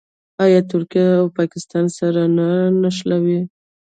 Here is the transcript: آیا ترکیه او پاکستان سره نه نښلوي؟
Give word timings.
آیا 0.43 0.61
ترکیه 0.71 1.07
او 1.21 1.25
پاکستان 1.37 1.85
سره 1.97 2.21
نه 2.37 2.49
نښلوي؟ 2.81 3.39